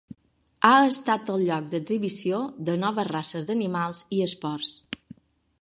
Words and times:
Ha 0.67 0.71
estat 0.85 1.29
el 1.33 1.43
lloc 1.49 1.67
d'exhibició 1.75 2.41
de 2.71 2.79
noves 2.87 3.11
races 3.13 3.49
d'animals 3.51 4.05
i 4.19 4.27
esports. 4.31 4.77